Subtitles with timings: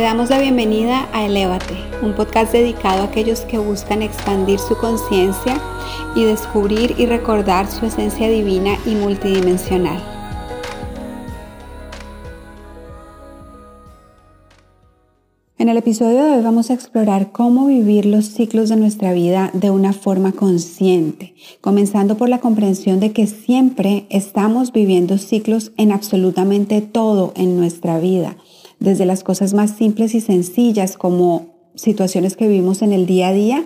[0.00, 4.74] Te damos la bienvenida a Elévate, un podcast dedicado a aquellos que buscan expandir su
[4.78, 5.60] conciencia
[6.16, 10.02] y descubrir y recordar su esencia divina y multidimensional.
[15.58, 19.50] En el episodio de hoy vamos a explorar cómo vivir los ciclos de nuestra vida
[19.52, 25.92] de una forma consciente, comenzando por la comprensión de que siempre estamos viviendo ciclos en
[25.92, 28.38] absolutamente todo en nuestra vida
[28.80, 33.32] desde las cosas más simples y sencillas como situaciones que vivimos en el día a
[33.32, 33.64] día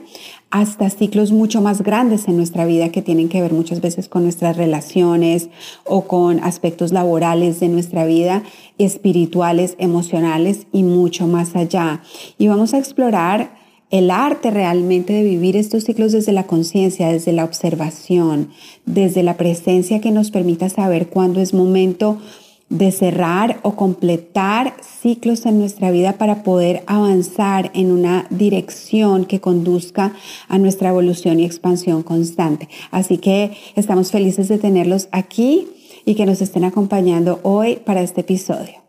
[0.51, 4.23] hasta ciclos mucho más grandes en nuestra vida que tienen que ver muchas veces con
[4.23, 5.49] nuestras relaciones
[5.85, 8.45] o con aspectos laborales de nuestra vida,
[8.79, 12.03] espirituales, emocionales y mucho más allá.
[12.39, 13.57] Y vamos a explorar
[13.91, 18.51] el arte realmente de vivir estos ciclos desde la conciencia, desde la observación,
[18.87, 22.19] desde la presencia que nos permita saber cuándo es momento
[22.69, 29.41] de cerrar o completar ciclos en nuestra vida para poder avanzar en una dirección que
[29.41, 30.13] conduzca
[30.49, 32.69] a nuestra evolución y expansión constante.
[32.91, 35.69] Así que estamos felices de tenerlos aquí
[36.05, 38.83] y que nos estén acompañando hoy para este episodio.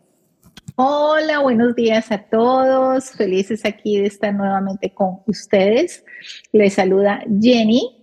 [0.76, 3.10] Hola, buenos días a todos.
[3.10, 6.04] Felices aquí de estar nuevamente con ustedes.
[6.52, 7.96] Les saluda Jenny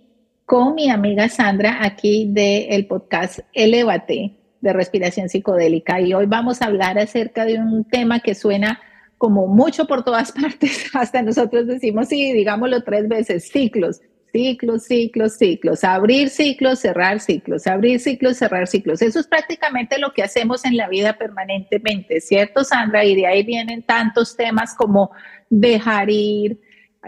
[0.44, 6.66] con mi amiga Sandra aquí del podcast Elevate de respiración psicodélica y hoy vamos a
[6.66, 8.80] hablar acerca de un tema que suena
[9.18, 14.00] como mucho por todas partes, hasta nosotros decimos, sí, digámoslo tres veces, ciclos,
[14.32, 19.02] ciclos, ciclos, ciclos, abrir ciclos, cerrar ciclos, abrir ciclos, cerrar ciclos.
[19.02, 23.04] Eso es prácticamente lo que hacemos en la vida permanentemente, ¿cierto, Sandra?
[23.04, 25.10] Y de ahí vienen tantos temas como
[25.50, 26.58] dejar ir,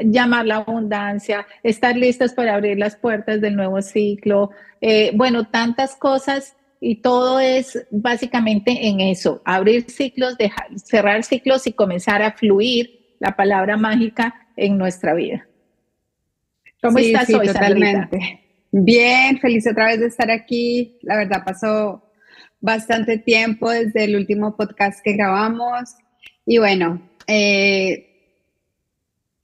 [0.04, 4.50] llamar la abundancia, estar listas para abrir las puertas del nuevo ciclo,
[4.82, 11.66] eh, bueno, tantas cosas y todo es básicamente en eso, abrir ciclos, dejar, cerrar ciclos
[11.66, 15.46] y comenzar a fluir la palabra mágica en nuestra vida.
[16.82, 18.40] ¿Cómo estás hoy, totalmente.
[18.70, 20.98] Bien, feliz otra vez de estar aquí.
[21.02, 22.10] La verdad pasó
[22.60, 25.94] bastante tiempo desde el último podcast que grabamos
[26.44, 28.15] y bueno, eh,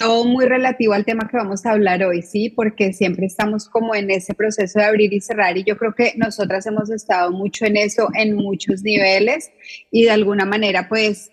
[0.03, 2.51] todo muy relativo al tema que vamos a hablar hoy, ¿sí?
[2.51, 6.15] Porque siempre estamos como en ese proceso de abrir y cerrar y yo creo que
[6.17, 9.53] nosotras hemos estado mucho en eso en muchos niveles
[9.93, 11.31] y de alguna manera pues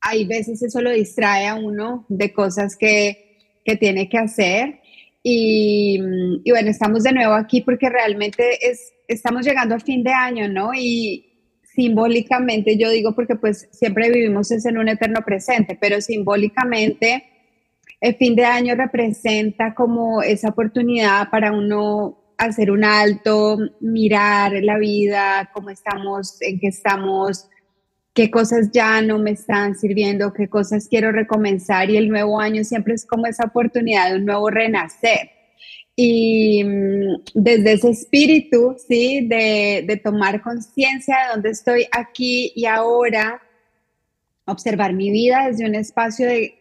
[0.00, 4.80] hay veces eso lo distrae a uno de cosas que, que tiene que hacer
[5.22, 6.00] y,
[6.42, 10.48] y, bueno, estamos de nuevo aquí porque realmente es, estamos llegando a fin de año,
[10.48, 10.70] ¿no?
[10.74, 11.27] Y,
[11.78, 17.22] simbólicamente, yo digo porque pues siempre vivimos en un eterno presente, pero simbólicamente
[18.00, 24.76] el fin de año representa como esa oportunidad para uno hacer un alto, mirar la
[24.76, 27.48] vida, cómo estamos, en qué estamos,
[28.12, 32.64] qué cosas ya no me están sirviendo, qué cosas quiero recomenzar y el nuevo año
[32.64, 35.30] siempre es como esa oportunidad de un nuevo renacer.
[35.96, 39.26] Y mm, desde ese espíritu, ¿sí?
[39.26, 43.42] De, de tomar conciencia de dónde estoy aquí y ahora,
[44.44, 46.58] observar mi vida desde un espacio de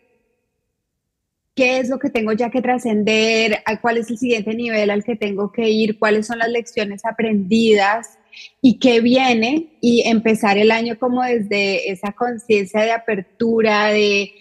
[1.58, 5.16] qué es lo que tengo ya que trascender, cuál es el siguiente nivel al que
[5.16, 8.20] tengo que ir, cuáles son las lecciones aprendidas
[8.62, 14.32] y qué viene y empezar el año como desde esa conciencia de apertura, de,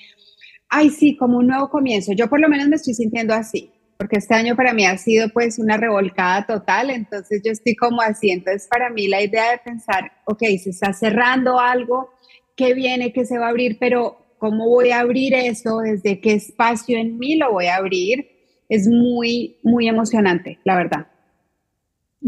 [0.68, 2.12] ay, sí, como un nuevo comienzo.
[2.12, 5.28] Yo por lo menos me estoy sintiendo así porque este año para mí ha sido
[5.30, 9.58] pues una revolcada total, entonces yo estoy como así, entonces para mí la idea de
[9.58, 12.10] pensar, ok, se está cerrando algo,
[12.54, 13.78] ¿qué viene, qué se va a abrir?
[13.78, 15.78] Pero ¿cómo voy a abrir eso?
[15.78, 18.28] ¿Desde qué espacio en mí lo voy a abrir?
[18.68, 21.06] Es muy, muy emocionante, la verdad.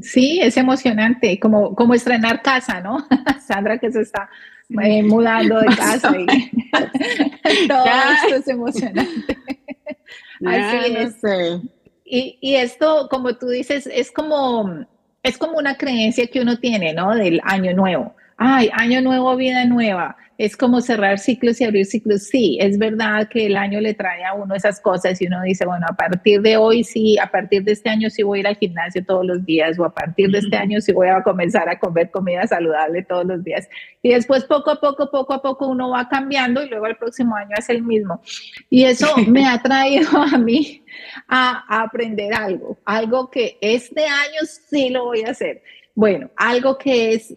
[0.01, 2.99] Sí, es emocionante, como, como estrenar casa, ¿no?
[3.47, 4.31] Sandra que se está
[4.83, 6.27] eh, mudando de casa y
[7.69, 9.39] todo esto es emocionante.
[10.47, 11.17] Así es.
[12.05, 14.87] Y, y, esto, como tú dices, es como,
[15.23, 17.15] es como una creencia que uno tiene, ¿no?
[17.15, 18.15] Del año nuevo.
[18.39, 22.23] Ay, año nuevo, vida nueva es como cerrar ciclos y abrir ciclos.
[22.23, 25.67] Sí, es verdad que el año le trae a uno esas cosas y uno dice,
[25.67, 28.47] bueno, a partir de hoy sí, a partir de este año sí voy a ir
[28.47, 31.69] al gimnasio todos los días o a partir de este año sí voy a comenzar
[31.69, 33.69] a comer comida saludable todos los días.
[34.01, 37.35] Y después poco a poco, poco a poco uno va cambiando y luego el próximo
[37.35, 38.23] año es el mismo.
[38.71, 40.85] Y eso me ha traído a mí
[41.27, 45.63] a, a aprender algo, algo que este año sí lo voy a hacer.
[45.97, 47.35] Bueno, algo que es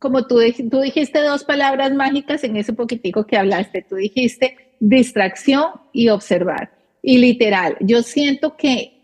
[0.00, 5.72] como tú, tú dijiste dos palabras mágicas en ese poquitico que hablaste, tú dijiste distracción
[5.92, 6.72] y observar.
[7.02, 9.00] Y literal, yo siento que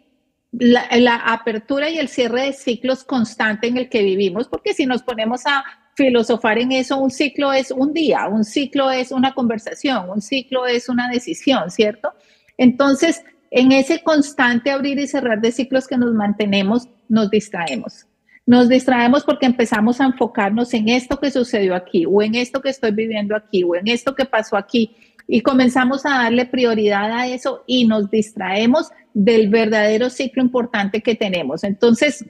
[0.53, 5.03] la, apertura y el cierre de ciclos constante en el que vivimos, porque si nos
[5.03, 5.65] ponemos a
[5.95, 10.67] filosofar en eso, un ciclo es un día, un ciclo es una conversación, un ciclo
[10.67, 12.13] es una decisión, ¿cierto?
[12.57, 18.07] Entonces, en ese constante abrir y cerrar de ciclos que nos mantenemos, nos distraemos.
[18.47, 22.71] Nos distraemos porque empezamos a enfocarnos en esto que sucedió aquí, o en esto que
[22.71, 24.97] estoy viviendo aquí, o en esto que pasó aquí,
[25.27, 31.17] y comenzamos a darle prioridad a eso y nos distraemos del verdadero ciclo importante que
[31.17, 31.65] tenemos.
[31.65, 32.25] Entonces,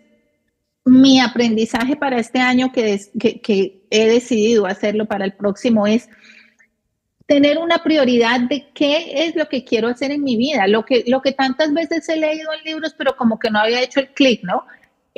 [0.87, 2.99] mi aprendizaje para este año que,
[3.43, 6.09] que, he decidido hacerlo para el próximo es
[7.27, 11.05] tener una prioridad de qué es lo que quiero hacer en mi vida, lo que,
[11.07, 14.09] lo que tantas veces he leído en libros, pero como que no había hecho el
[14.15, 14.65] clic, ¿no?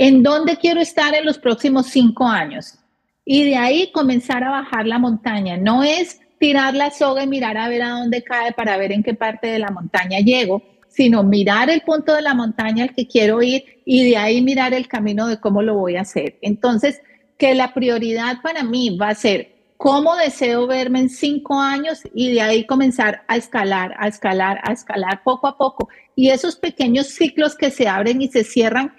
[0.00, 2.78] ¿En dónde quiero estar en los próximos cinco años?
[3.24, 5.56] Y de ahí comenzar a bajar la montaña.
[5.56, 9.02] No es tirar la soga y mirar a ver a dónde cae para ver en
[9.02, 13.08] qué parte de la montaña llego, sino mirar el punto de la montaña al que
[13.08, 16.38] quiero ir y de ahí mirar el camino de cómo lo voy a hacer.
[16.42, 17.00] Entonces,
[17.36, 22.32] que la prioridad para mí va a ser cómo deseo verme en cinco años y
[22.34, 25.88] de ahí comenzar a escalar, a escalar, a escalar poco a poco.
[26.14, 28.92] Y esos pequeños ciclos que se abren y se cierran,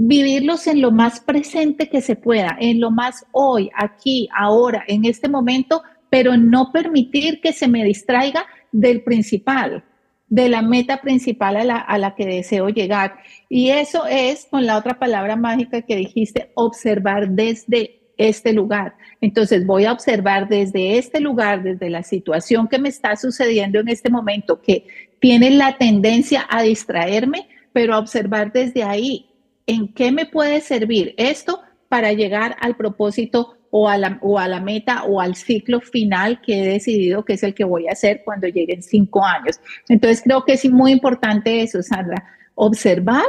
[0.00, 5.04] vivirlos en lo más presente que se pueda, en lo más hoy, aquí, ahora, en
[5.04, 9.82] este momento, pero no permitir que se me distraiga del principal,
[10.28, 13.18] de la meta principal a la, a la que deseo llegar.
[13.48, 18.94] Y eso es, con la otra palabra mágica que dijiste, observar desde este lugar.
[19.20, 23.88] Entonces voy a observar desde este lugar, desde la situación que me está sucediendo en
[23.88, 24.86] este momento, que
[25.18, 29.27] tiene la tendencia a distraerme, pero a observar desde ahí
[29.68, 34.48] en qué me puede servir esto para llegar al propósito o a, la, o a
[34.48, 37.92] la meta o al ciclo final que he decidido que es el que voy a
[37.92, 39.60] hacer cuando lleguen cinco años.
[39.88, 42.24] Entonces creo que es muy importante eso, Sandra,
[42.54, 43.26] observar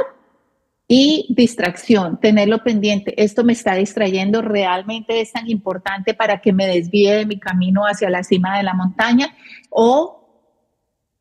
[0.88, 3.14] y distracción, tenerlo pendiente.
[3.22, 7.82] Esto me está distrayendo, realmente es tan importante para que me desvíe de mi camino
[7.82, 9.36] hacia la cima de la montaña
[9.68, 10.16] o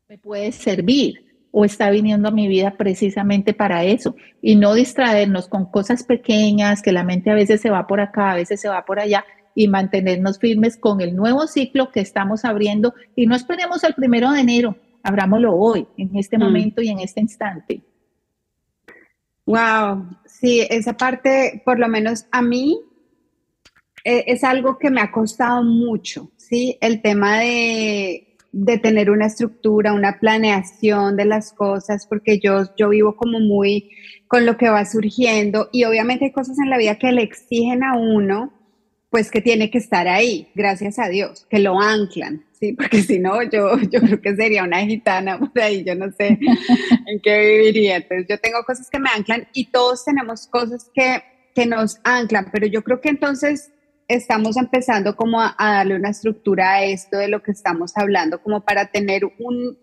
[0.07, 5.47] me puede servir o está viniendo a mi vida precisamente para eso y no distraernos
[5.47, 8.69] con cosas pequeñas que la mente a veces se va por acá, a veces se
[8.69, 9.25] va por allá
[9.55, 14.31] y mantenernos firmes con el nuevo ciclo que estamos abriendo y no esperemos al primero
[14.31, 16.41] de enero, abrámoslo hoy, en este mm.
[16.41, 17.81] momento y en este instante.
[19.45, 22.79] Wow, sí, esa parte, por lo menos a mí,
[24.03, 26.77] e, es algo que me ha costado mucho, ¿sí?
[26.79, 32.89] El tema de de tener una estructura, una planeación de las cosas, porque yo, yo
[32.89, 33.91] vivo como muy
[34.27, 37.83] con lo que va surgiendo y obviamente hay cosas en la vida que le exigen
[37.83, 38.53] a uno,
[39.09, 42.73] pues que tiene que estar ahí, gracias a Dios, que lo anclan, ¿sí?
[42.77, 46.37] Porque si no, yo, yo creo que sería una gitana por ahí, yo no sé
[47.07, 47.97] en qué viviría.
[47.97, 51.23] Entonces yo tengo cosas que me anclan y todos tenemos cosas que,
[51.55, 53.71] que nos anclan, pero yo creo que entonces
[54.09, 58.61] estamos empezando como a, darle una estructura a esto de lo que estamos hablando, como
[58.61, 59.77] para tener un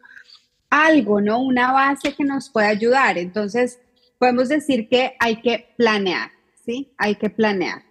[0.69, 1.41] algo, ¿no?
[1.41, 3.17] Una base que nos pueda ayudar.
[3.17, 3.79] Entonces,
[4.19, 6.31] podemos decir que hay que planear,
[6.65, 6.93] ¿sí?
[6.99, 7.85] Hay que planear.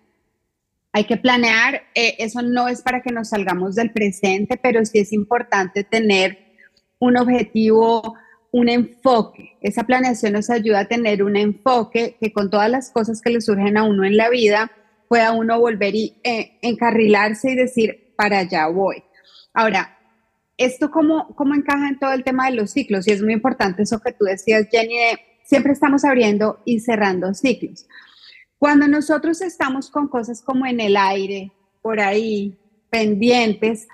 [0.91, 4.99] Hay que planear, eh, eso no es para que nos salgamos del presente, pero sí
[4.99, 6.37] es importante tener
[6.99, 8.15] un objetivo,
[8.51, 9.57] un enfoque.
[9.61, 13.41] Esa planeación nos ayuda a tener un enfoque que con todas las cosas que le
[13.41, 14.71] surgen a uno en la vida,
[15.07, 19.03] pueda uno volver y eh, encarrilarse y decir, para allá voy.
[19.53, 19.97] Ahora,
[20.57, 23.07] ¿esto cómo, cómo encaja en todo el tema de los ciclos?
[23.07, 27.33] Y es muy importante eso que tú decías, Jenny, de siempre estamos abriendo y cerrando
[27.33, 27.87] ciclos.
[28.57, 31.51] Cuando nosotros estamos con cosas como en el aire,
[31.81, 32.57] por ahí,
[32.89, 33.87] pendientes,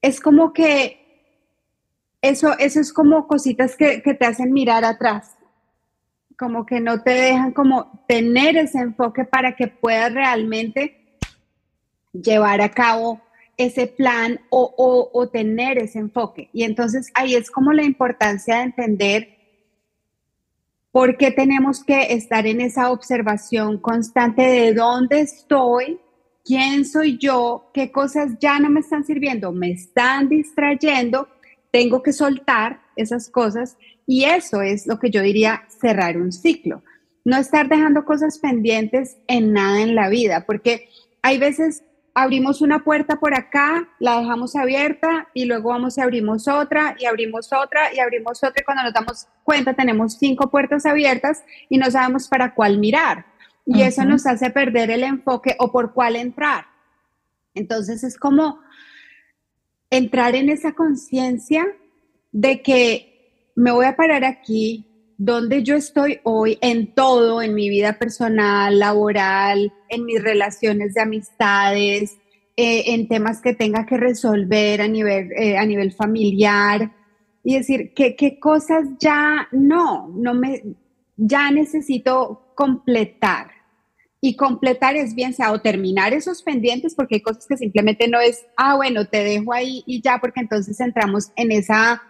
[0.00, 1.02] es como que
[2.22, 5.35] eso, eso es como cositas que, que te hacen mirar atrás
[6.38, 11.18] como que no te dejan como tener ese enfoque para que puedas realmente
[12.12, 13.20] llevar a cabo
[13.56, 16.50] ese plan o, o, tener ese enfoque.
[16.52, 19.36] Y entonces ahí es como la importancia de entender
[20.92, 25.98] por qué tenemos que estar en esa observación constante de dónde estoy,
[26.44, 31.28] quién soy yo, qué cosas ya no me están sirviendo, me están distrayendo,
[31.70, 36.82] tengo que soltar esas cosas y eso es lo que yo diría cerrar un ciclo.
[37.24, 40.88] No estar dejando cosas pendientes en nada en la vida, porque
[41.22, 41.82] hay veces
[42.14, 47.04] abrimos una puerta por acá, la dejamos abierta y luego vamos y abrimos otra y
[47.04, 51.76] abrimos otra y abrimos otra y cuando nos damos cuenta tenemos cinco puertas abiertas y
[51.76, 53.26] no sabemos para cuál mirar.
[53.66, 56.66] Y eso nos hace perder el enfoque o por cuál entrar.
[57.52, 58.60] Entonces es como
[59.90, 61.66] entrar en esa conciencia
[62.30, 63.15] de que
[63.56, 64.86] me voy a parar aquí,
[65.18, 71.00] dónde yo estoy hoy en todo, en mi vida personal, laboral, en mis relaciones de
[71.00, 72.18] amistades,
[72.56, 76.92] eh, en temas que tenga que resolver a nivel, eh, a nivel familiar
[77.42, 80.62] y decir qué cosas ya no, no me,
[81.16, 83.50] ya necesito completar.
[84.20, 88.20] Y completar es bien sea o terminar esos pendientes porque hay cosas que simplemente no
[88.20, 92.02] es, ah, bueno, te dejo ahí y ya, porque entonces entramos en esa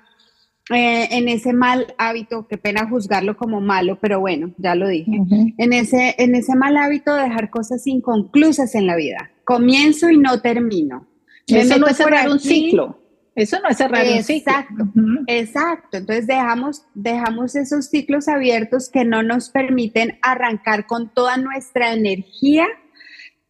[0.74, 5.12] eh, en ese mal hábito, qué pena juzgarlo como malo, pero bueno, ya lo dije,
[5.58, 9.30] en, ese, en ese mal hábito de dejar cosas inconclusas en la vida.
[9.44, 11.06] Comienzo y no termino.
[11.46, 12.98] Eso no es cerrar un ciclo.
[13.36, 14.52] Eso no es cerrar un ciclo.
[14.52, 14.84] Exacto,
[15.28, 15.96] exacto.
[15.98, 22.66] Entonces dejamos, dejamos esos ciclos abiertos que no nos permiten arrancar con toda nuestra energía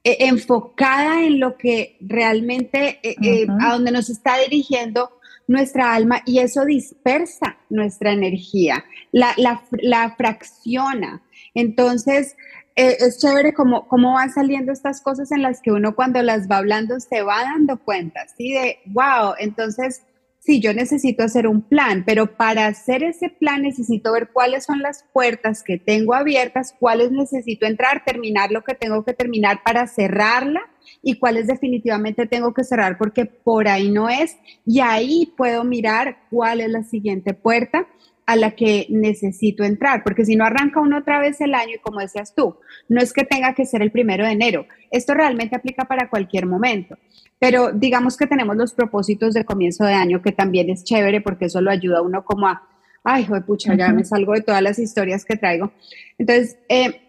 [0.04, 5.15] eh, enfocada en lo que realmente, eh, a donde nos está dirigiendo
[5.46, 11.22] nuestra alma y eso dispersa nuestra energía, la, la, fracciona.
[11.54, 12.36] Entonces,
[12.74, 16.48] eh, es chévere cómo, cómo van saliendo estas cosas en las que uno cuando las
[16.48, 18.52] va hablando se va dando cuenta, ¿sí?
[18.52, 20.02] De, wow, entonces,
[20.40, 24.82] sí, yo necesito hacer un plan, pero para hacer ese plan necesito ver cuáles son
[24.82, 29.86] las puertas que tengo abiertas, cuáles necesito entrar, terminar lo que tengo que terminar para
[29.86, 30.60] cerrarla
[31.02, 34.37] y cuáles definitivamente tengo que cerrar porque por ahí no es.
[34.64, 37.87] Y ahí puedo mirar cuál es la siguiente puerta
[38.26, 41.78] a la que necesito entrar, porque si no arranca uno otra vez el año y
[41.78, 42.57] como decías tú,
[42.88, 46.47] no es que tenga que ser el primero de enero, esto realmente aplica para cualquier
[46.47, 46.99] momento,
[47.38, 51.45] pero digamos que tenemos los propósitos de comienzo de año, que también es chévere porque
[51.45, 52.62] eso lo ayuda a uno como a,
[53.05, 55.71] ay, joder, pucha, ya me salgo de todas las historias que traigo.
[56.19, 57.05] Entonces, eh,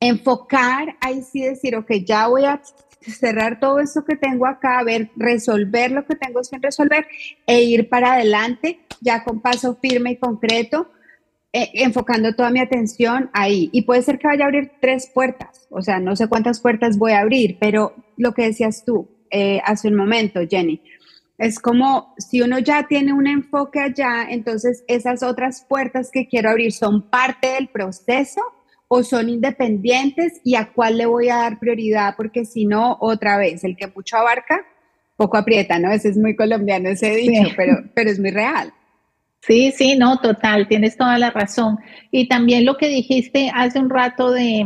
[0.00, 2.60] enfocar, ahí sí decir, ok, ya voy a
[3.00, 7.06] cerrar todo esto que tengo acá, ver, resolver lo que tengo sin resolver
[7.46, 10.90] e ir para adelante ya con paso firme y concreto,
[11.52, 13.70] eh, enfocando toda mi atención ahí.
[13.72, 16.98] Y puede ser que vaya a abrir tres puertas, o sea, no sé cuántas puertas
[16.98, 20.82] voy a abrir, pero lo que decías tú eh, hace un momento, Jenny,
[21.38, 26.50] es como si uno ya tiene un enfoque allá, entonces esas otras puertas que quiero
[26.50, 28.42] abrir son parte del proceso
[28.92, 33.38] o son independientes y a cuál le voy a dar prioridad, porque si no, otra
[33.38, 34.66] vez, el que mucho abarca,
[35.16, 35.92] poco aprieta, ¿no?
[35.92, 38.72] Ese es muy colombiano ese dicho, pero, pero es muy real.
[39.42, 41.78] Sí, sí, no, total, tienes toda la razón.
[42.10, 44.64] Y también lo que dijiste hace un rato de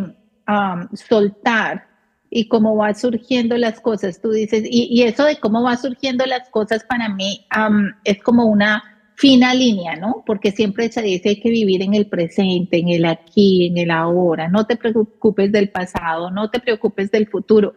[0.48, 1.86] um, soltar
[2.30, 6.48] y cómo van surgiendo las cosas, tú dices, y, eso de cómo van surgiendo las
[6.48, 10.22] cosas para mí um, es como una fina línea, ¿no?
[10.26, 13.90] Porque siempre se dice hay que vivir en el presente, en el aquí, en el
[13.90, 17.74] ahora, no te preocupes del pasado, no te preocupes del futuro,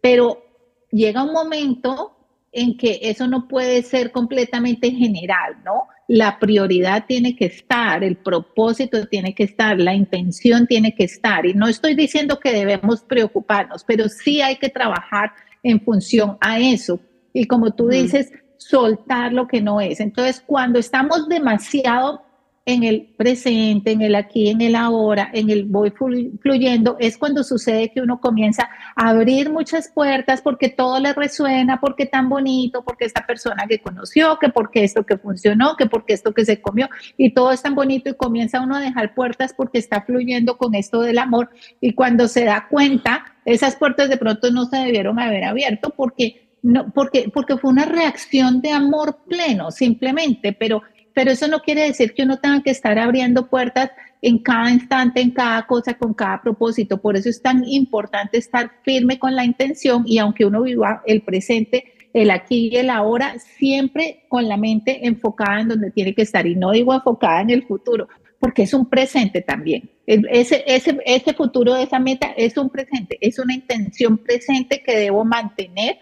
[0.00, 0.44] pero
[0.90, 2.14] llega un momento
[2.52, 5.88] en que eso no puede ser completamente general, ¿no?
[6.06, 11.46] La prioridad tiene que estar, el propósito tiene que estar, la intención tiene que estar.
[11.46, 16.60] Y no estoy diciendo que debemos preocuparnos, pero sí hay que trabajar en función a
[16.60, 17.00] eso.
[17.32, 20.00] Y como tú dices, soltar lo que no es.
[20.00, 22.22] Entonces, cuando estamos demasiado
[22.66, 25.92] en el presente, en el aquí, en el ahora, en el voy
[26.40, 31.78] fluyendo, es cuando sucede que uno comienza a abrir muchas puertas porque todo le resuena,
[31.78, 36.14] porque tan bonito, porque esta persona que conoció, que porque esto que funcionó, que porque
[36.14, 39.52] esto que se comió, y todo es tan bonito y comienza uno a dejar puertas
[39.54, 44.16] porque está fluyendo con esto del amor y cuando se da cuenta, esas puertas de
[44.16, 49.18] pronto no se debieron haber abierto porque no, porque, porque fue una reacción de amor
[49.28, 53.90] pleno, simplemente, pero, pero eso no quiere decir que uno tenga que estar abriendo puertas
[54.22, 57.02] en cada instante, en cada cosa, con cada propósito.
[57.02, 61.20] Por eso es tan importante estar firme con la intención y aunque uno viva el
[61.20, 66.22] presente, el aquí y el ahora, siempre con la mente enfocada en donde tiene que
[66.22, 66.46] estar.
[66.46, 69.90] Y no digo enfocada en el futuro, porque es un presente también.
[70.06, 74.96] Ese, ese, ese futuro de esa meta es un presente, es una intención presente que
[74.96, 75.98] debo mantener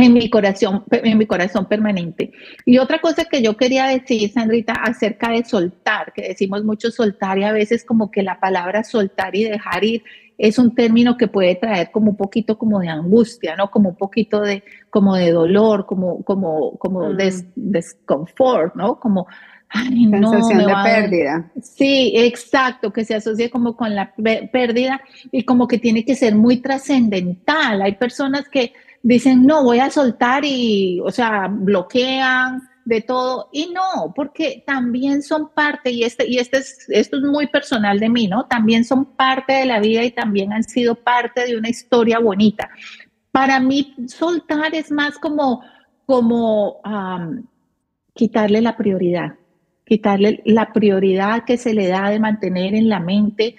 [0.00, 2.32] en mi corazón, en mi corazón permanente.
[2.64, 7.38] Y otra cosa que yo quería decir, Sandrita, acerca de soltar, que decimos mucho soltar
[7.38, 10.02] y a veces como que la palabra soltar y dejar ir
[10.38, 13.70] es un término que puede traer como un poquito como de angustia, ¿no?
[13.70, 17.18] Como un poquito de, como de dolor, como, como, como mm.
[17.56, 18.98] desconfort, ¿no?
[18.98, 19.26] Como,
[19.68, 21.52] ay, Sensación de pérdida.
[21.60, 26.34] Sí, exacto, que se asocia como con la pérdida y como que tiene que ser
[26.34, 27.82] muy trascendental.
[27.82, 33.48] Hay personas que dicen, no, voy a soltar y, o sea, bloquean de todo.
[33.52, 37.98] Y no, porque también son parte, y, este, y este es, esto es muy personal
[37.98, 38.46] de mí, ¿no?
[38.46, 42.68] También son parte de la vida y también han sido parte de una historia bonita.
[43.32, 45.62] Para mí, soltar es más como,
[46.06, 46.80] como
[48.14, 49.34] quitarle la prioridad
[49.90, 53.56] quitarle la prioridad que se le da de mantener en la mente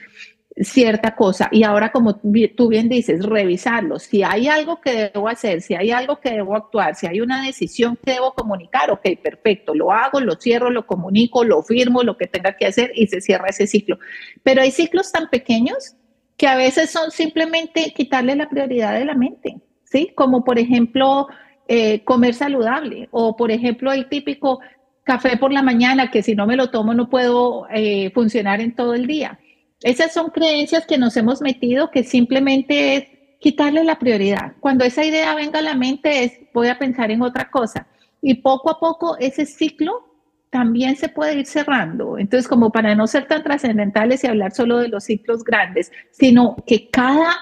[0.57, 1.49] cierta cosa.
[1.51, 3.99] Y ahora, como tú bien dices, revisarlo.
[3.99, 7.43] Si hay algo que debo hacer, si hay algo que debo actuar, si hay una
[7.45, 12.17] decisión que debo comunicar, ok, perfecto, lo hago, lo cierro, lo comunico, lo firmo, lo
[12.17, 13.97] que tenga que hacer y se cierra ese ciclo.
[14.43, 15.95] Pero hay ciclos tan pequeños
[16.37, 20.11] que a veces son simplemente quitarle la prioridad de la mente, ¿sí?
[20.15, 21.27] Como por ejemplo,
[21.67, 24.59] eh, comer saludable o por ejemplo el típico
[25.03, 28.75] café por la mañana que si no me lo tomo no puedo eh, funcionar en
[28.75, 29.39] todo el día
[29.83, 33.07] esas son creencias que nos hemos metido que simplemente es
[33.39, 34.53] quitarle la prioridad.
[34.59, 37.87] Cuando esa idea venga a la mente es voy a pensar en otra cosa.
[38.21, 40.07] Y poco a poco ese ciclo
[40.51, 42.19] también se puede ir cerrando.
[42.19, 46.55] Entonces, como para no ser tan trascendentales y hablar solo de los ciclos grandes, sino
[46.67, 47.33] que cada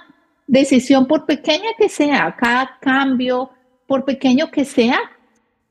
[0.48, 3.50] decisión, por pequeña que sea, cada cambio,
[3.88, 5.00] por pequeño que sea,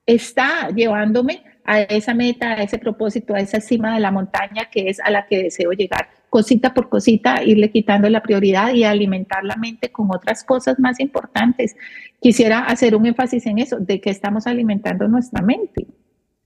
[0.05, 4.89] está llevándome a esa meta, a ese propósito, a esa cima de la montaña que
[4.89, 9.45] es a la que deseo llegar cosita por cosita, irle quitando la prioridad y alimentar
[9.45, 11.77] la mente con otras cosas más importantes.
[12.21, 15.87] Quisiera hacer un énfasis en eso, de que estamos alimentando nuestra mente.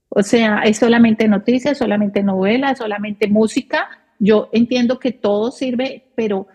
[0.09, 3.89] O sea, es solamente noticias, solamente novelas, solamente música.
[4.19, 6.47] Yo entiendo que todo sirve, pero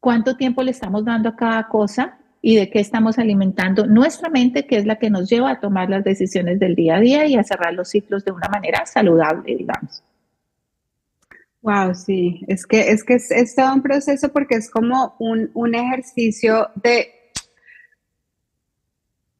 [0.00, 2.18] ¿cuánto tiempo le estamos dando a cada cosa?
[2.44, 5.88] y de qué estamos alimentando nuestra mente, que es la que nos lleva a tomar
[5.88, 9.54] las decisiones del día a día y a cerrar los ciclos de una manera saludable,
[9.54, 10.02] digamos.
[11.62, 15.76] Wow, sí, es que es que es, todo un proceso porque es como un, un,
[15.76, 17.30] ejercicio de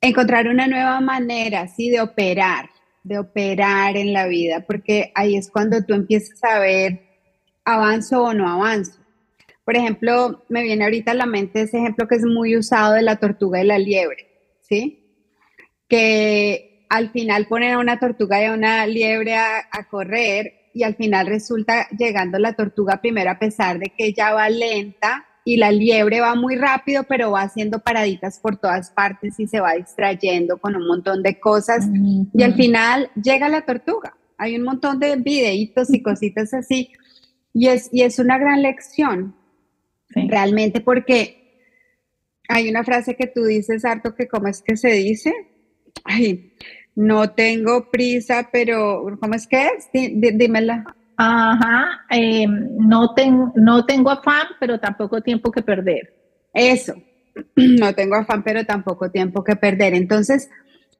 [0.00, 2.70] encontrar una nueva manera, sí, de operar,
[3.02, 7.00] de operar en la vida, porque ahí es cuando tú empiezas a ver
[7.64, 9.00] avanzo o no avanzo.
[9.64, 13.02] Por ejemplo, me viene ahorita a la mente ese ejemplo que es muy usado de
[13.02, 14.28] la tortuga y la liebre,
[14.60, 15.26] ¿sí?
[15.88, 20.82] Que al final ponen a una tortuga y a una liebre a, a correr y
[20.82, 25.56] al final resulta llegando la tortuga primero a pesar de que ella va lenta y
[25.56, 29.74] la liebre va muy rápido, pero va haciendo paraditas por todas partes y se va
[29.74, 31.88] distrayendo con un montón de cosas.
[32.32, 34.16] Y al final llega la tortuga.
[34.38, 36.92] Hay un montón de videitos y cositas así.
[37.52, 39.34] Y es, y es una gran lección,
[40.14, 41.60] realmente, porque
[42.48, 45.32] hay una frase que tú dices, harto, que cómo es que se dice.
[46.04, 46.54] Ay,
[46.94, 49.88] no tengo prisa, pero ¿cómo es que es?
[49.92, 50.84] dímela.
[51.16, 53.14] Ajá, em, no,
[53.56, 56.14] no tengo afán, pero tampoco tiempo que perder.
[56.52, 56.94] Eso,
[57.56, 59.94] no tengo afán, pero tampoco tiempo que perder.
[59.94, 60.50] Entonces,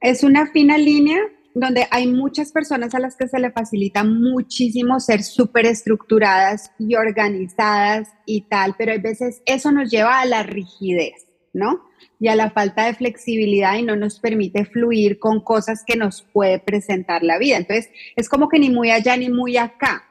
[0.01, 1.19] es una fina línea
[1.55, 6.95] donde hay muchas personas a las que se le facilita muchísimo ser súper estructuradas y
[6.95, 11.93] organizadas y tal, pero a veces eso nos lleva a la rigidez, ¿no?
[12.19, 16.21] y a la falta de flexibilidad y no nos permite fluir con cosas que nos
[16.21, 17.57] puede presentar la vida.
[17.57, 20.05] Entonces, es como que ni muy allá ni muy acá.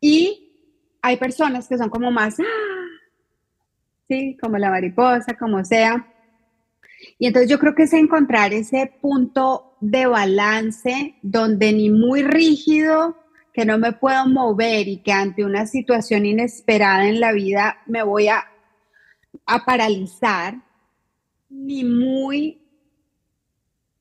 [0.00, 0.54] Y
[1.02, 2.44] hay personas que son como más, ¡ah!
[4.08, 6.10] sí, como la mariposa, como sea.
[7.18, 13.18] Y entonces yo creo que es encontrar ese punto de balance donde ni muy rígido,
[13.52, 18.02] que no me puedo mover y que ante una situación inesperada en la vida me
[18.02, 18.46] voy a,
[19.46, 20.56] a paralizar,
[21.48, 22.60] ni muy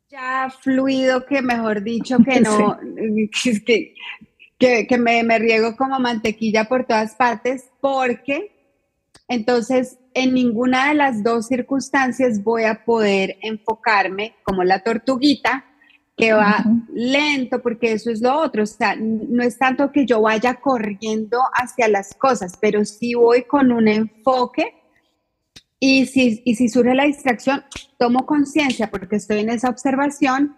[0.09, 2.77] ya fluido que mejor dicho que no,
[4.59, 8.51] que, que, me, me, riego como mantequilla por todas partes porque
[9.27, 15.65] entonces en ninguna de las dos circunstancias voy a poder enfocarme como la tortuguita
[16.15, 20.21] que va lento porque eso es lo otro, o sea, no es tanto que yo
[20.21, 24.82] vaya corriendo hacia las cosas, pero sí voy con un enfoque
[25.85, 27.61] y si, y si surge la distracción,
[27.97, 30.55] tomo conciencia porque estoy en esa observación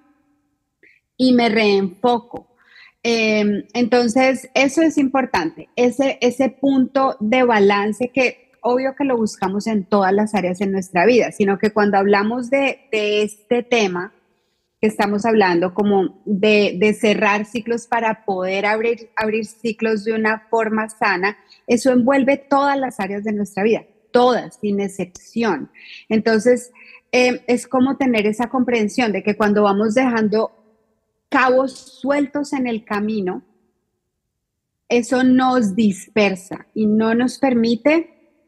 [1.18, 2.56] y me reenfoco.
[3.02, 9.66] Em, entonces, eso es importante, ese, ese punto de balance que obvio que lo buscamos
[9.66, 14.14] en todas las áreas de nuestra vida, sino que cuando hablamos de, este tema
[14.80, 20.42] que estamos hablando, como de, de, cerrar ciclos para poder abrir, abrir ciclos de una
[20.52, 21.36] forma sana,
[21.66, 25.70] eso envuelve todas las áreas de nuestra vida todas, sin excepción.
[26.08, 26.72] Entonces,
[27.12, 30.52] eh, es como tener esa comprensión de que cuando vamos dejando
[31.28, 33.44] cabos sueltos en el camino,
[34.88, 38.40] eso nos dispersa y no nos permite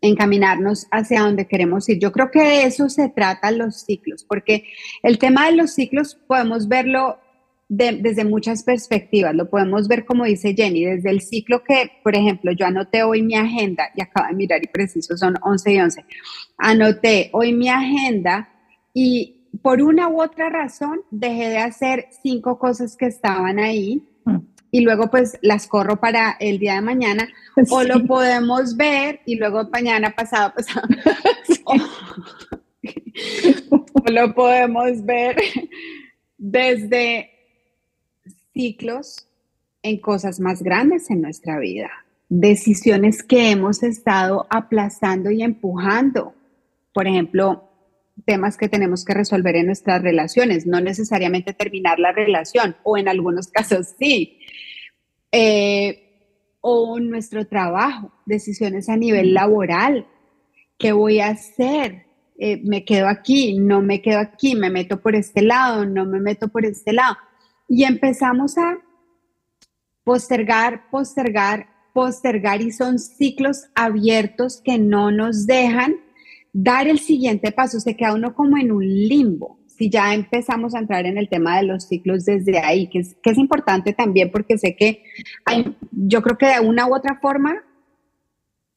[0.00, 1.98] encaminarnos hacia donde queremos ir.
[1.98, 4.64] Yo creo que de eso se trata los ciclos, porque
[5.02, 7.18] el tema de los ciclos podemos verlo
[7.74, 9.34] desde muchas perspectivas.
[9.34, 13.22] Lo podemos ver, como dice Jenny, desde el ciclo que, por ejemplo, yo anoté hoy
[13.22, 16.04] mi agenda, y acabo de mirar y preciso son 11 y 11,
[16.58, 18.50] anoté hoy mi agenda
[18.92, 24.38] y por una u otra razón dejé de hacer cinco cosas que estaban ahí mm.
[24.70, 27.28] y luego pues las corro para el día de mañana
[27.70, 30.88] o lo podemos ver y luego mañana pasado pasado
[33.70, 35.36] o lo podemos ver
[36.38, 37.32] desde
[38.52, 39.28] ciclos
[39.82, 41.90] en cosas más grandes en nuestra vida,
[42.28, 46.34] decisiones que hemos estado aplazando y empujando.
[46.94, 47.68] Por ejemplo,
[48.24, 53.08] temas que tenemos que resolver en nuestras relaciones, no necesariamente terminar la relación, o en
[53.08, 54.38] algunos casos sí.
[55.32, 55.98] Eh,
[56.60, 60.06] o nuestro trabajo, decisiones a nivel laboral.
[60.78, 62.06] ¿Qué voy a hacer?
[62.38, 63.58] Eh, ¿Me quedo aquí?
[63.58, 64.54] ¿No me quedo aquí?
[64.54, 65.84] ¿Me meto por este lado?
[65.84, 67.16] ¿No me meto por este lado?
[67.74, 68.76] Y empezamos a
[70.04, 75.96] postergar, postergar, postergar y son ciclos abiertos que no nos dejan
[76.52, 77.80] dar el siguiente paso.
[77.80, 79.58] Se queda uno como en un limbo.
[79.66, 83.38] Si ya empezamos a entrar en el tema de los ciclos desde ahí, que es,
[83.38, 85.04] importante también porque sé que
[85.46, 87.54] hay, yo creo que de una u otra forma,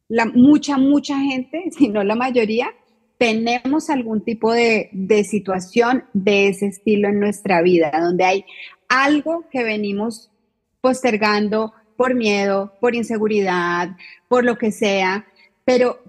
[0.08, 2.70] la, mucha, mucha gente, si no la mayoría,
[3.18, 8.46] tenemos algún tipo de, de situación de ese estilo en nuestra vida, donde hay
[9.04, 10.32] algo que venimos
[10.82, 13.96] postergando por miedo, por inseguridad,
[14.28, 15.26] por lo que sea,
[15.64, 16.00] pero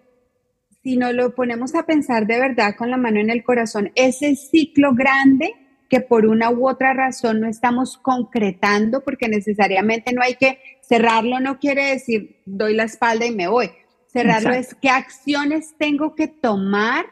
[0.83, 4.37] si nos lo ponemos a pensar de verdad con la mano en el corazón, ese
[4.37, 5.55] ciclo grande
[5.89, 11.41] que por una u otra razón no estamos concretando, porque necesariamente no hay que cerrarlo,
[11.41, 13.71] no quiere decir doy la espalda y me voy.
[14.09, 17.07] Cerrarlo es qué acciones tengo que tomar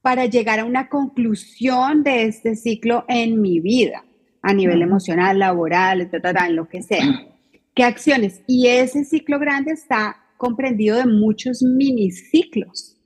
[0.00, 4.04] para llegar a una conclusión de este ciclo en mi vida
[4.42, 7.26] a nivel emocional, laboral, etcétera, en lo que sea.
[7.74, 8.42] ¿Qué acciones?
[8.46, 12.96] Y ese ciclo grande está comprendido de muchos miniciclos,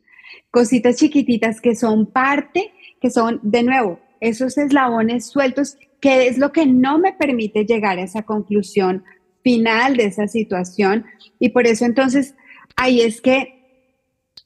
[0.51, 6.53] cositas chiquititas que son parte, que son, de nuevo, esos eslabones sueltos, que es lo
[6.53, 9.05] que no me permite llegar a esa conclusión
[9.42, 11.05] final de esa situación.
[11.38, 12.35] Y por eso entonces,
[12.77, 13.90] ahí es que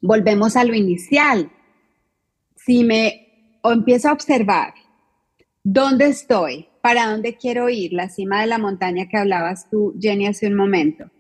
[0.01, 1.51] volvemos a lo inicial.
[2.57, 4.75] Si me o empiezo a observar
[5.63, 10.29] dónde estoy, para dónde quiero ir, la cima de la montaña que hablabas tú, Jenny,
[10.29, 11.11] hace un momento.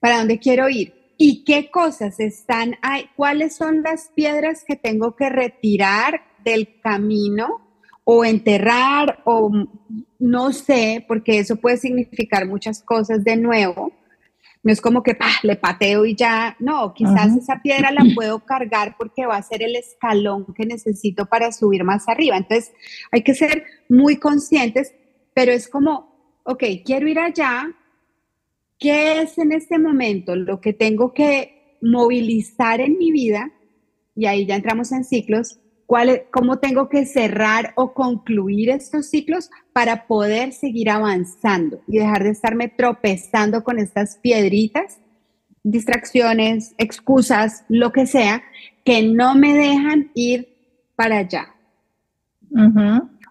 [0.00, 1.12] ¿Para dónde quiero ir?
[1.18, 3.10] ¿Y qué cosas están ahí?
[3.14, 7.60] ¿Cuáles son las piedras que tengo que retirar del camino
[8.04, 9.52] o enterrar o
[10.18, 13.92] no sé, porque eso puede significar muchas cosas de nuevo?
[14.62, 18.94] No es como que le pateo y ya, no, quizás esa piedra la puedo cargar
[18.96, 22.38] porque va a ser el escalón que necesito para subir más arriba.
[22.38, 22.72] Entonces,
[23.10, 24.94] hay que ser muy conscientes
[25.34, 27.70] pero es como, ok, quiero ir allá,
[28.78, 33.52] ¿qué es en este momento lo que tengo que movilizar en mi vida?
[34.14, 35.58] Y ahí ya entramos en ciclos.
[35.86, 42.22] ¿Cuál, ¿Cómo tengo que cerrar o concluir estos ciclos para poder seguir avanzando y dejar
[42.24, 45.00] de estarme tropezando con estas piedritas,
[45.62, 48.42] distracciones, excusas, lo que sea,
[48.84, 50.48] que no me dejan ir
[50.96, 51.54] para allá?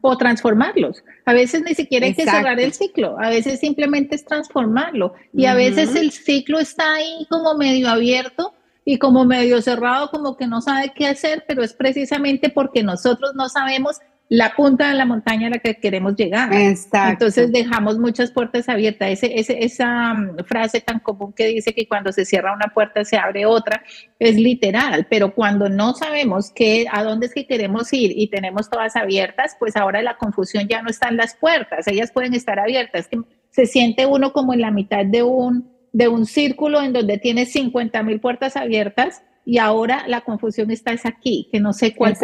[0.02, 1.04] O transformarlos.
[1.26, 5.14] A veces ni siquiera hay que cerrar el ciclo, a veces simplemente es transformarlo.
[5.34, 10.36] Y a veces el ciclo está ahí como medio abierto y como medio cerrado, como
[10.36, 14.00] que no sabe qué hacer, pero es precisamente porque nosotros no sabemos
[14.32, 16.54] la punta de la montaña a la que queremos llegar.
[16.54, 19.10] Entonces dejamos muchas puertas abiertas.
[19.10, 23.04] Ese, ese, esa mm, frase tan común que dice que cuando se cierra una puerta
[23.04, 23.84] se abre otra
[24.20, 28.70] es literal, pero cuando no sabemos qué, a dónde es que queremos ir y tenemos
[28.70, 32.58] todas abiertas, pues ahora la confusión ya no está en las puertas, ellas pueden estar
[32.58, 33.10] abiertas.
[33.10, 37.18] Que se siente uno como en la mitad de un, de un círculo en donde
[37.18, 41.96] tiene 50 mil puertas abiertas y ahora la confusión está es aquí, que no sé
[41.96, 42.16] cuál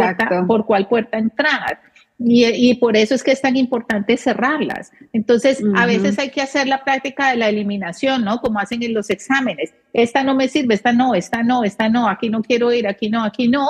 [0.47, 1.81] por cuál puerta entrar.
[2.19, 4.91] Y, por eso es que es tan importante cerrarlas.
[5.13, 8.39] Entonces, a veces hay que hacer la práctica de la eliminación, ¿no?
[8.39, 9.73] Como hacen en los exámenes.
[9.93, 13.09] Esta no me sirve, esta no, esta no, esta no, aquí no quiero ir, aquí
[13.09, 13.67] no, aquí no.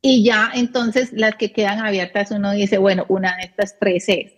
[0.00, 4.32] Y ya entonces las que quedan abiertas uno dice, bueno, una de estas tres es.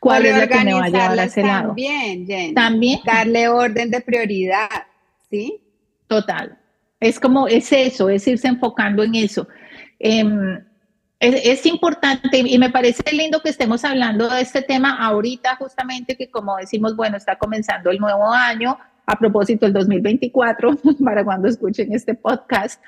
[0.00, 1.68] ¿Cuál es la que me va a llevar a ese lado?
[1.68, 2.54] También, Jen.
[2.54, 3.00] También.
[3.04, 4.68] Darle orden de prioridad,
[5.30, 5.60] ¿sí?
[6.08, 6.58] Total.
[6.98, 9.46] Es como, es eso, es irse enfocando en eso.
[9.98, 10.64] Em,
[11.22, 16.28] es, importante y me parece lindo que estemos hablando de este tema ahorita, justamente que
[16.28, 21.92] como decimos, bueno, está comenzando el nuevo año, a propósito el 2024, para cuando escuchen
[21.92, 22.82] este podcast.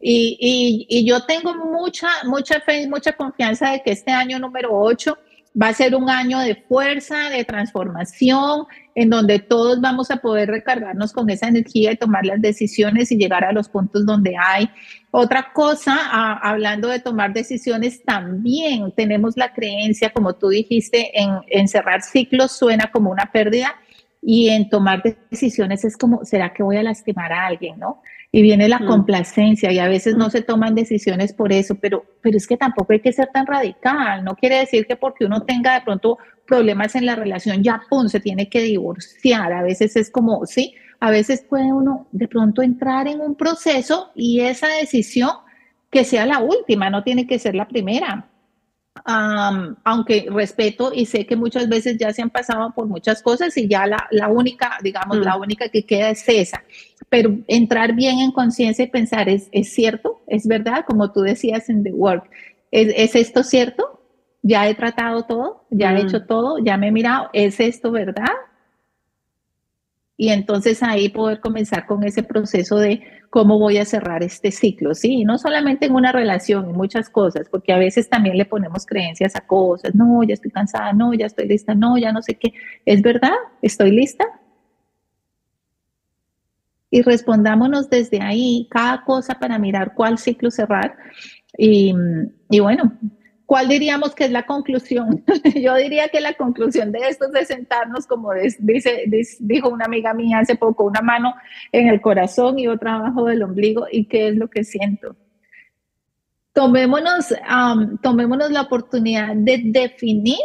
[0.00, 4.70] Y, y, yo tengo mucha, mucha fe y mucha confianza de que este año número
[4.72, 5.16] 8
[5.60, 10.48] va a ser un año de fuerza, de transformación, en donde todos vamos a poder
[10.48, 14.68] recargarnos con esa energía y tomar las decisiones y llegar a los puntos donde hay.
[15.10, 15.96] Otra cosa,
[16.42, 22.52] hablando de tomar decisiones, también tenemos la creencia, como tú dijiste, en, en cerrar ciclos
[22.52, 23.76] suena como una pérdida
[24.20, 27.78] y en tomar decisiones es como, ¿será que voy a lastimar a alguien?
[27.78, 28.00] ¿No?
[28.34, 32.36] Y viene la complacencia y a veces no se toman decisiones por eso, pero, pero
[32.36, 35.74] es que tampoco hay que ser tan radical, no quiere decir que porque uno tenga
[35.74, 40.10] de pronto problemas en la relación, ya pum, se tiene que divorciar, a veces es
[40.10, 45.30] como, sí, a veces puede uno de pronto entrar en un proceso y esa decisión
[45.88, 48.28] que sea la última, no tiene que ser la primera.
[49.04, 53.68] aunque respeto y sé que muchas veces ya se han pasado por muchas cosas y
[53.68, 55.40] ya la, la única, digamos, la mm.
[55.40, 56.64] única que queda es esa
[57.14, 60.24] pero entrar bien en conciencia y pensar, ¿es, ¿es cierto?
[60.26, 60.84] ¿Es verdad?
[60.84, 62.28] Como tú decías en The Work,
[62.72, 64.00] ¿es, esto cierto?
[64.42, 65.64] ¿Ya he tratado todo?
[65.70, 66.06] ¿Ya he mm.
[66.08, 66.58] hecho todo?
[66.58, 67.30] ¿Ya me he mirado?
[67.32, 68.32] ¿Es esto verdad?
[70.16, 74.92] Y entonces ahí poder comenzar con ese proceso de cómo voy a cerrar este ciclo,
[74.96, 75.24] ¿sí?
[75.24, 79.36] no solamente en una relación, en muchas cosas, porque a veces también le ponemos creencias
[79.36, 82.54] a cosas, no, ya estoy cansada, no, ya estoy lista, no, ya no sé qué.
[82.84, 83.34] ¿Es verdad?
[83.62, 84.24] ¿Estoy lista?
[86.94, 90.96] Y respondámonos desde ahí cada cosa para mirar cuál ciclo cerrar.
[91.58, 91.92] Y,
[92.48, 92.96] y bueno,
[93.46, 95.24] ¿cuál diríamos que es la conclusión?
[95.60, 98.30] Yo diría que la conclusión de esto es de sentarnos, como
[98.60, 101.34] dice, dijo una amiga mía hace poco, una mano
[101.72, 105.16] en el corazón y otra abajo del ombligo, y qué es lo que siento.
[106.52, 107.34] Tomémonos,
[108.02, 110.38] tomémonos la oportunidad de definir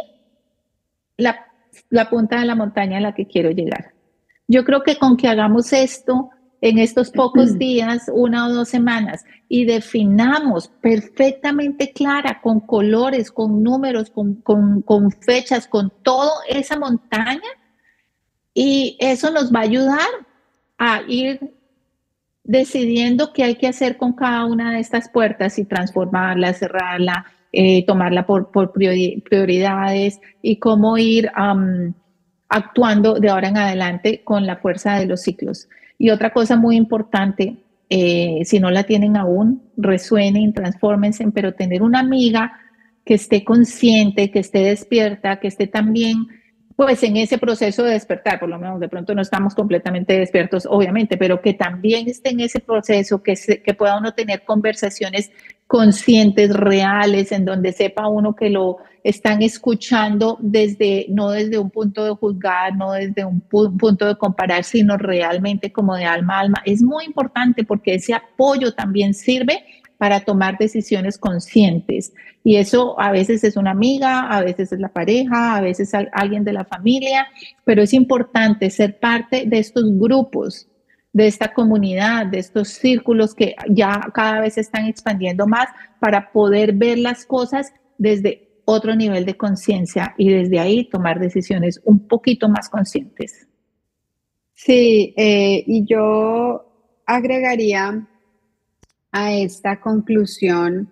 [1.16, 1.46] la,
[1.90, 3.92] la punta de la montaña a la que quiero llegar.
[4.48, 9.24] Yo creo que con que hagamos esto, en estos pocos días, una o dos semanas,
[9.48, 17.40] y definamos perfectamente clara, con colores, con números, con, fechas, con toda esa montaña,
[18.52, 20.08] y eso nos va a ayudar
[20.76, 21.54] a ir
[22.44, 27.84] decidiendo qué hay que hacer con cada una de estas puertas y transformarla, cerrarla, eh,
[27.86, 31.30] tomarla por, prioridades y cómo ir
[32.50, 35.68] actuando de ahora en adelante con la fuerza de los ciclos.
[35.96, 37.56] Y otra cosa muy importante,
[37.88, 42.52] eh, si no la tienen aún, resuenen, transfórmense, pero tener una amiga
[43.04, 46.26] que esté consciente, que esté despierta, que esté también
[46.80, 50.64] pues en ese proceso de despertar, por lo menos de pronto no estamos completamente despiertos,
[50.64, 55.30] obviamente, pero que también esté en ese proceso, que, que pueda uno tener conversaciones
[55.66, 62.02] conscientes, reales, en donde sepa uno que lo están escuchando desde, no desde un punto
[62.02, 66.62] de juzgar, no desde un punto de comparar, sino realmente como de alma a alma.
[66.64, 69.64] Es muy importante porque ese apoyo también sirve
[70.00, 72.14] para tomar decisiones conscientes.
[72.42, 76.42] Y eso a veces es una amiga, a veces es la pareja, a veces alguien
[76.42, 77.26] de la familia,
[77.66, 80.66] pero es importante ser parte de estos grupos,
[81.12, 85.68] de esta comunidad, de estos círculos que ya cada vez se están expandiendo más
[86.00, 91.78] para poder ver las cosas desde otro nivel de conciencia y desde ahí tomar decisiones
[91.84, 93.46] un poquito más conscientes.
[94.54, 98.06] Sí, eh, y yo agregaría
[99.12, 100.90] a esta conclusión,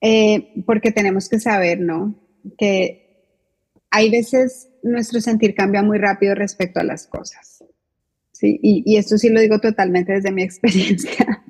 [0.00, 2.14] eh, porque tenemos que saber, ¿no?
[2.58, 3.02] Que
[3.90, 7.64] hay veces nuestro sentir cambia muy rápido respecto a las cosas.
[8.32, 8.58] ¿sí?
[8.62, 11.44] Y, esto sí lo digo totalmente desde mi experiencia.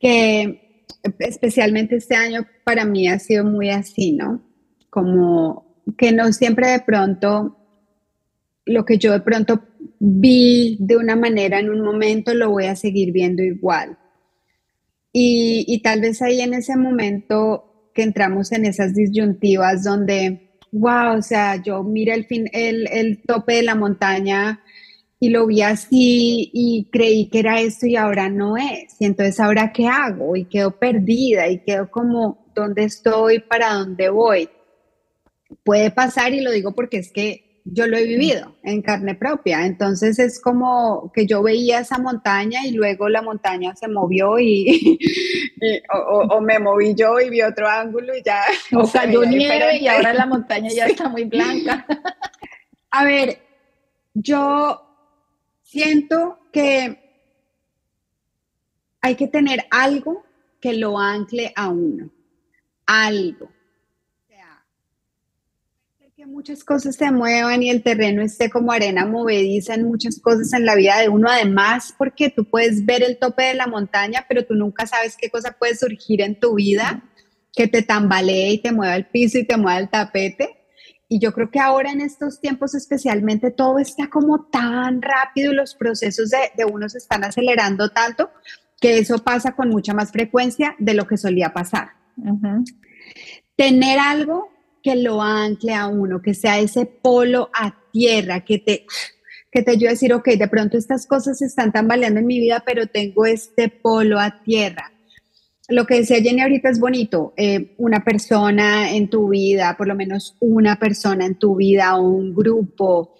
[0.00, 0.84] Que
[1.18, 4.42] especialmente este año para mí ha sido muy así, ¿no?
[4.90, 7.56] Como que no siempre de pronto
[8.64, 9.64] lo que yo de pronto
[9.98, 13.98] vi de una manera en un momento lo voy a seguir viendo igual.
[15.12, 21.22] Y, tal vez ahí en ese momento que entramos en esas disyuntivas donde, wow, o
[21.22, 24.60] sea, yo mira el, fin, el, el tope de la montaña
[25.20, 28.96] y lo vi así y creí que era esto y ahora no es.
[29.00, 30.36] Y entonces ahora qué hago?
[30.36, 33.40] Y quedo perdida y quedo como, ¿dónde estoy?
[33.40, 34.48] ¿Para dónde voy?
[35.64, 39.66] Puede pasar y lo digo porque es que yo lo he vivido en carne propia.
[39.66, 44.98] Entonces es como que yo veía esa montaña y luego la montaña se movió y,
[45.92, 48.42] o, me moví yo y vi otro ángulo y ya.
[48.74, 51.86] O cayó nieve y ahora la montaña ya está muy blanca.
[52.90, 53.38] A ver,
[54.14, 54.82] yo
[55.62, 56.98] siento que
[59.00, 60.24] hay que tener algo
[60.60, 62.10] que lo ancle a uno.
[62.86, 63.50] Algo
[66.18, 70.52] que muchas cosas se muevan y el terreno esté como arena movediza en muchas cosas
[70.52, 74.26] en la vida de uno, además porque tú puedes ver el tope de la montaña,
[74.28, 77.04] pero tú nunca sabes qué cosa puede surgir en tu vida
[77.54, 80.56] que te tambalee y te mueva el piso y te mueva el tapete.
[81.08, 85.54] Y yo creo que ahora en estos tiempos especialmente todo está como tan rápido y
[85.54, 88.32] los procesos de, de uno se están acelerando tanto
[88.80, 91.90] que eso pasa con mucha más frecuencia de lo que solía pasar.
[93.54, 98.86] Tener algo que lo ancle a uno, que sea ese polo a tierra, que te,
[99.50, 102.38] que te ayude a decir, ok, de pronto estas cosas se están tambaleando en mi
[102.38, 104.92] vida, pero tengo este polo a tierra.
[105.68, 109.94] Lo que decía Jenny ahorita es bonito, eh, una persona en tu vida, por lo
[109.94, 113.14] menos una persona en tu vida un grupo,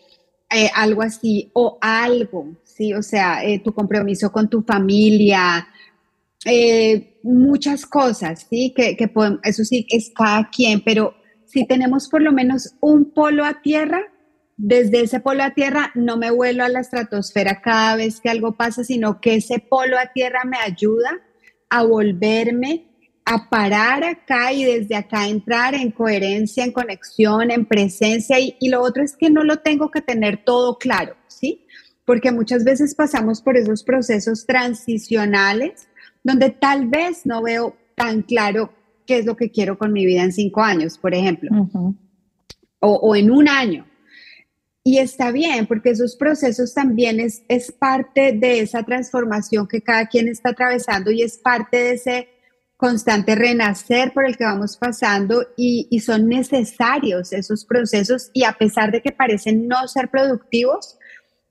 [0.50, 2.94] eh, algo así, o algo, ¿sí?
[2.94, 5.68] O sea, eh, tu compromiso con tu familia,
[7.22, 8.72] muchas cosas, ¿sí?
[8.74, 11.17] Que podemos, eso sí, es cada quien, pero
[11.48, 14.02] si tenemos por lo menos un polo a tierra,
[14.56, 18.56] desde ese polo a tierra no me vuelo a la estratosfera cada vez que algo
[18.56, 21.10] pasa, sino que ese polo a tierra me ayuda
[21.70, 22.84] a volverme
[23.24, 28.38] a parar acá y desde acá entrar en coherencia, en conexión, en presencia.
[28.40, 31.66] Y, y, lo otro es que no lo tengo que tener todo claro, ¿sí?
[32.04, 35.88] Porque muchas veces pasamos por esos procesos transicionales
[36.22, 38.72] donde tal vez no veo tan claro
[39.08, 41.50] qué es lo que quiero con mi vida en cinco años, por ejemplo,
[42.78, 43.86] o, o en un año.
[44.84, 50.06] Y está bien, porque esos procesos también es, es parte de esa transformación que cada
[50.06, 52.28] quien está atravesando y es parte de ese
[52.76, 58.52] constante renacer por el que vamos pasando y, y, son necesarios esos procesos y a
[58.52, 60.96] pesar de que parecen no ser productivos,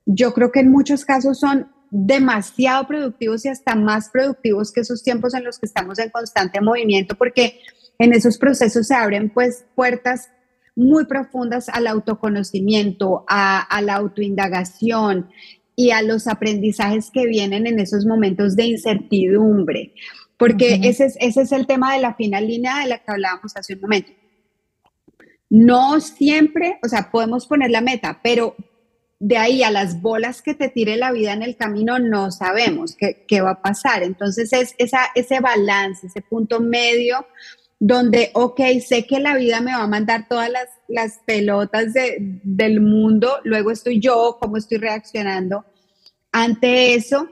[0.05, 5.03] yo creo que en muchos casos son demasiado productivos y hasta más productivos que esos
[5.03, 7.59] tiempos en los que estamos en constante movimiento porque
[7.99, 10.29] en esos procesos se abren pues puertas
[10.77, 15.29] muy profundas al autoconocimiento, a, la autoindagación
[15.75, 19.93] y a los aprendizajes que vienen en esos momentos de incertidumbre,
[20.37, 23.57] porque ese, es, ese es el tema de la final línea de la que hablábamos
[23.57, 24.11] hace un momento.
[25.49, 28.55] No siempre, o sea, podemos poner la meta, pero
[29.19, 32.95] de ahí a las bolas que te tire la vida en el camino no sabemos
[32.95, 34.03] qué, qué va a pasar.
[34.03, 37.25] Entonces es esa, ese balance, ese punto medio
[37.79, 42.39] donde, ok, sé que la vida me va a mandar todas las, las pelotas de,
[42.43, 45.65] del mundo, luego estoy yo, cómo estoy reaccionando
[46.31, 47.29] ante eso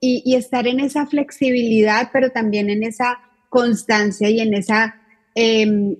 [0.00, 4.97] y, y, estar en esa flexibilidad, pero también en esa constancia y en esa,
[5.40, 5.96] eh,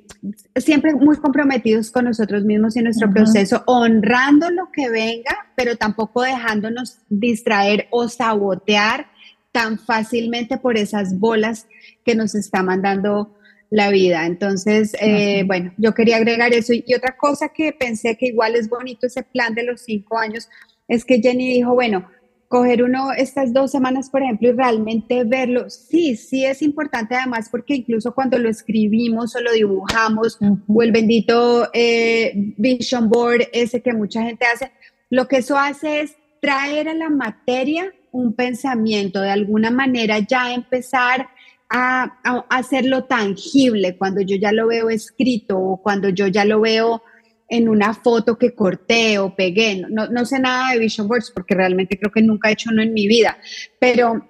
[0.56, 6.22] siempre muy comprometidos con nosotros mismos y nuestro proceso, honrando lo que venga, pero tampoco
[6.22, 9.06] dejándonos distraer o sabotear
[9.52, 11.68] tan fácilmente por esas bolas
[12.04, 13.38] que nos está mandando
[13.70, 14.26] la vida.
[14.26, 16.72] Entonces, eh, bueno, yo quería agregar eso.
[16.72, 20.48] Y, otra cosa que pensé que igual es bonito ese plan de los cinco años,
[20.88, 22.08] es que Jenny dijo, bueno,
[22.48, 27.48] coger uno estas dos semanas, por ejemplo, y realmente verlo, sí, sí es importante además
[27.50, 33.82] porque incluso cuando lo escribimos o lo dibujamos o el bendito eh, vision board ese
[33.82, 34.72] que mucha gente hace,
[35.10, 40.54] lo que eso hace es traer a la materia un pensamiento, de alguna manera ya
[40.54, 41.28] empezar
[41.68, 47.02] a, hacerlo tangible cuando yo ya lo veo escrito o cuando yo ya lo veo
[47.48, 49.82] en una foto que corté o pegué.
[49.88, 52.82] No, no, sé nada de vision boards porque realmente creo que nunca he hecho uno
[52.82, 53.38] en mi vida,
[53.78, 54.28] pero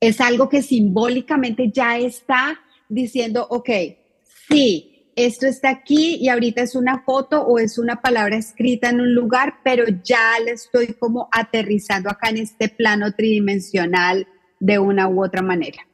[0.00, 3.68] es algo que simbólicamente ya está diciendo, ok,
[4.48, 9.00] sí, esto está aquí y ahorita es una foto o es una palabra escrita en
[9.00, 14.26] un lugar, pero ya le estoy como aterrizando acá en este plano tridimensional
[14.58, 15.86] de una u otra manera.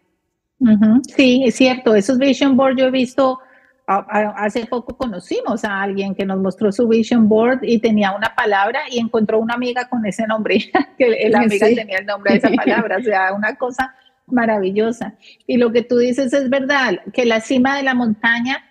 [1.14, 1.94] Sí, es cierto.
[1.94, 3.38] Esos vision board yo he visto,
[3.86, 8.80] hace poco conocimos a alguien que nos mostró su vision board y tenía una palabra
[8.90, 10.58] y encontró una amiga con ese nombre,
[10.98, 13.94] que la amiga tenía el nombre de esa palabra, o sea, una cosa
[14.26, 15.14] maravillosa.
[15.46, 18.64] Y lo que tú dices es verdad, que la cima de la montaña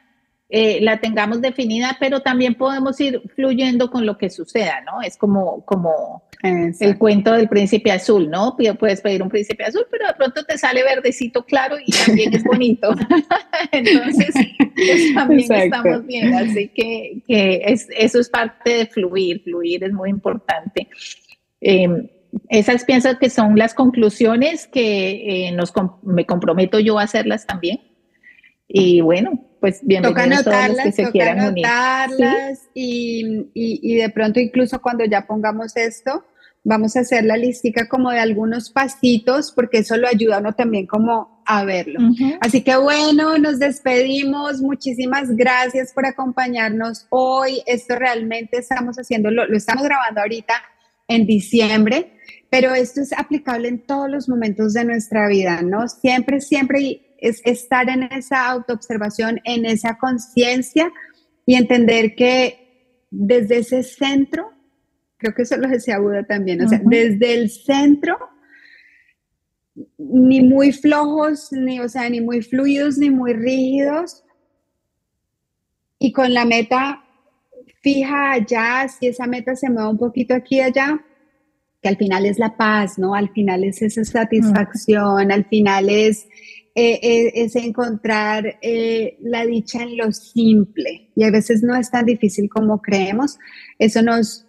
[0.47, 5.01] eh, la tengamos definida, pero también podemos ir fluyendo con lo que suceda, ¿no?
[5.01, 8.55] Es como, como el cuento del príncipe azul, ¿no?
[8.77, 12.43] Puedes pedir un príncipe azul, pero de pronto te sale verdecito claro y también es
[12.43, 12.93] bonito.
[13.71, 14.36] Entonces,
[14.75, 16.34] pues, también estamos bien.
[16.36, 19.41] Así que, que es, eso es parte de fluir.
[19.43, 20.88] Fluir es muy importante.
[21.60, 22.08] Em,
[22.49, 27.79] esas pienso que son las conclusiones que eh, nos, me comprometo yo a hacerlas también.
[28.67, 33.96] Y bueno, pues bienvenidos toca anotarlas, todos los que se quieran anotarlas y, y, y,
[33.96, 36.23] de pronto incluso cuando ya pongamos esto,
[36.63, 40.54] vamos a hacer la listica como de algunos pasitos porque eso lo ayuda a uno
[40.54, 42.00] también como a verlo.
[42.42, 44.62] Así que bueno, nos despedimos.
[44.62, 47.63] Muchísimas gracias por acompañarnos hoy.
[47.65, 50.54] Esto realmente estamos haciendo, lo, lo estamos grabando ahorita
[51.08, 52.19] en diciembre,
[52.52, 55.87] pero esto es aplicable en todos los momentos de nuestra vida, ¿no?
[55.87, 60.91] Siempre, siempre es estar en esa autoobservación, en esa conciencia
[61.45, 64.49] y entender que desde ese centro,
[65.17, 68.17] creo que eso lo decía Buda también, o sea, desde el centro,
[69.97, 74.23] ni muy flojos, ni, o sea, ni muy fluidos, ni muy rígidos,
[75.99, 77.03] y con la meta
[77.81, 80.99] fija allá, si esa meta se mueve un poquito aquí y allá,
[81.81, 83.13] que al final es la paz, ¿no?
[83.13, 86.27] Al final es esa satisfacción, al final es,
[86.78, 91.10] eh, eh, es encontrar eh, la dicha en lo simple.
[91.15, 93.40] Y a veces no es tan difícil como creemos.
[93.80, 94.46] Eso nos,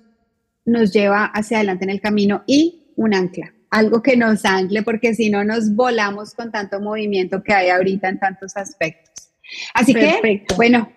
[0.64, 5.14] nos lleva hacia adelante en el camino y un ancla, algo que nos ancle, porque
[5.14, 9.30] si no nos volamos con tanto movimiento que hay ahorita en tantos aspectos.
[9.74, 10.90] Así que, bueno,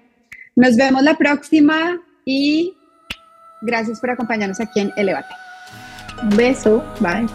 [0.55, 2.73] nos vemos la próxima y
[3.61, 5.35] gracias por acompañarnos aquí en Elevate.
[6.23, 7.27] Un beso, bye.